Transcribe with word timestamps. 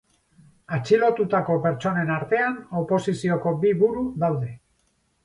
Atxilotutako 0.77 1.57
pertsonen 1.65 2.09
artean 2.15 2.57
oposizioko 2.79 3.55
bi 3.67 3.75
buru 3.83 4.07
daude. 4.25 4.51